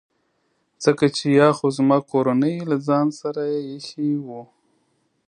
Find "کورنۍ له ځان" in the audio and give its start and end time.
2.11-3.07